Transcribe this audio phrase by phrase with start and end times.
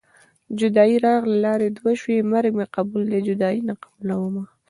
[0.59, 4.43] جدايي راغله لارې دوه شوې مرګ مې قبول دی جدايي نه قبلومه